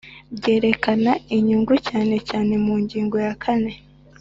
Byerekana 0.37 1.11
inyungu 1.35 1.73
cyane 1.87 2.15
cyane 2.29 2.53
mu 2.65 2.73
ngingo 2.83 3.15
ya 3.25 3.33
kane 3.43 3.73